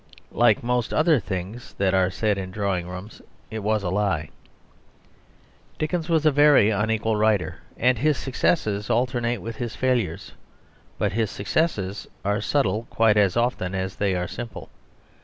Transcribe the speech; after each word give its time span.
Like 0.31 0.63
most 0.63 0.91
other 0.91 1.19
things 1.19 1.75
that 1.75 1.93
are 1.93 2.09
said 2.09 2.39
in 2.39 2.49
drawing 2.49 2.87
rooms, 2.87 3.21
it 3.51 3.59
was 3.59 3.83
a 3.83 3.91
lie. 3.91 4.31
Dickens 5.77 6.09
was 6.09 6.25
a 6.25 6.31
very 6.31 6.71
unequal 6.71 7.17
writer, 7.17 7.57
and 7.77 7.99
his 7.99 8.17
successes 8.17 8.89
alternate 8.89 9.43
with 9.43 9.57
his 9.57 9.75
failures; 9.75 10.31
but 10.97 11.11
his 11.11 11.29
successes 11.29 12.07
are 12.25 12.41
subtle 12.41 12.87
quite 12.89 13.15
as 13.15 13.37
often 13.37 13.75
as 13.75 13.97
they 13.97 14.15
are 14.15 14.27
simple. 14.27 14.69